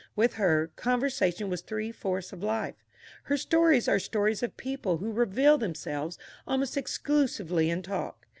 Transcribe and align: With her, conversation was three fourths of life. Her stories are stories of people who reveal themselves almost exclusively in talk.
With 0.15 0.33
her, 0.33 0.71
conversation 0.75 1.47
was 1.47 1.61
three 1.61 1.91
fourths 1.91 2.33
of 2.33 2.41
life. 2.41 2.83
Her 3.25 3.37
stories 3.37 3.87
are 3.87 3.99
stories 3.99 4.41
of 4.41 4.57
people 4.57 4.97
who 4.97 5.11
reveal 5.11 5.59
themselves 5.59 6.17
almost 6.47 6.75
exclusively 6.75 7.69
in 7.69 7.83
talk. 7.83 8.25